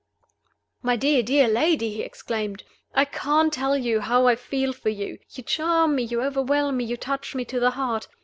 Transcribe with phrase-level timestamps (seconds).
[0.81, 2.63] "My dear, dear lady!" he exclaimed,
[2.95, 5.19] "I can't tell you how I feel for you!
[5.29, 8.07] You charm me, you overwhelm me, you touch me to the heart.